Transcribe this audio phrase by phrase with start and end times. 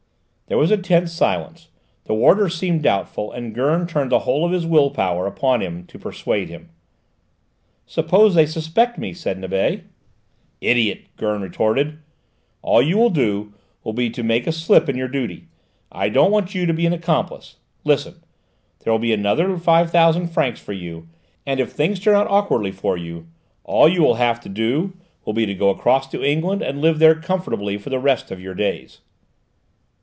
[0.47, 1.69] There was a tense silence;
[2.03, 5.85] the warder seemed doubtful, and Gurn turned the whole of his will power upon him
[5.85, 6.71] to persuade him.
[7.85, 9.85] "Suppose they suspect me?" said Nibet.
[10.59, 11.99] "Idiot!" Gurn retorted;
[12.61, 13.53] "all you will do
[13.85, 15.45] will be to make a slip in your duty:
[15.89, 17.55] I don't want you to be an accomplice.
[17.85, 18.15] Listen:
[18.79, 21.07] there will be another five thousand francs for you,
[21.45, 23.25] and if things turn out awkwardly for you,
[23.63, 26.99] all you will have to do will be to go across to England, and live
[26.99, 28.99] there comfortably for the rest of your days."